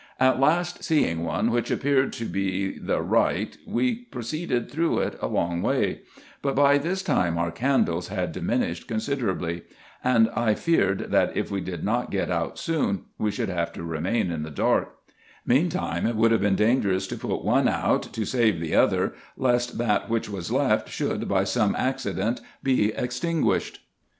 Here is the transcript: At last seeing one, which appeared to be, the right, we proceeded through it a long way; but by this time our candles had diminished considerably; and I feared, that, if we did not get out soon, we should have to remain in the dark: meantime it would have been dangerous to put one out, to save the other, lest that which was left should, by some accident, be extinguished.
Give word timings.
At 0.19 0.39
last 0.39 0.83
seeing 0.83 1.23
one, 1.23 1.51
which 1.51 1.69
appeared 1.69 2.11
to 2.13 2.25
be, 2.25 2.79
the 2.79 3.03
right, 3.03 3.55
we 3.67 3.93
proceeded 4.05 4.67
through 4.71 4.97
it 4.97 5.15
a 5.21 5.27
long 5.27 5.61
way; 5.61 6.01
but 6.41 6.55
by 6.55 6.79
this 6.79 7.03
time 7.03 7.37
our 7.37 7.51
candles 7.51 8.07
had 8.07 8.31
diminished 8.31 8.87
considerably; 8.87 9.61
and 10.03 10.27
I 10.31 10.55
feared, 10.55 11.11
that, 11.11 11.37
if 11.37 11.51
we 11.51 11.61
did 11.61 11.83
not 11.83 12.09
get 12.09 12.31
out 12.31 12.57
soon, 12.57 13.03
we 13.19 13.29
should 13.29 13.49
have 13.49 13.71
to 13.73 13.83
remain 13.83 14.31
in 14.31 14.41
the 14.41 14.49
dark: 14.49 14.89
meantime 15.45 16.07
it 16.07 16.15
would 16.15 16.31
have 16.31 16.41
been 16.41 16.55
dangerous 16.55 17.05
to 17.05 17.15
put 17.15 17.45
one 17.45 17.67
out, 17.67 18.01
to 18.13 18.25
save 18.25 18.59
the 18.59 18.73
other, 18.75 19.13
lest 19.37 19.77
that 19.77 20.09
which 20.09 20.27
was 20.27 20.51
left 20.51 20.89
should, 20.89 21.27
by 21.27 21.43
some 21.43 21.75
accident, 21.75 22.41
be 22.63 22.85
extinguished. 22.93 23.81